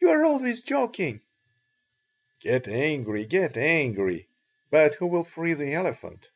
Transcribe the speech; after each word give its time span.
"You 0.00 0.08
are 0.08 0.24
always 0.24 0.62
joking." 0.62 1.20
"Get 2.40 2.66
angry, 2.66 3.26
get 3.26 3.58
angry, 3.58 4.26
but 4.70 4.94
who 4.94 5.06
will 5.06 5.24
free 5.24 5.52
the 5.52 5.74
elephant?" 5.74 6.30